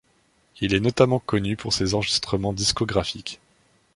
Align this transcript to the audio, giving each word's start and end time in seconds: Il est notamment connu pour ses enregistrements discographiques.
Il 0.61 0.73
est 0.73 0.79
notamment 0.79 1.19
connu 1.19 1.55
pour 1.55 1.73
ses 1.73 1.93
enregistrements 1.93 2.53
discographiques. 2.53 3.39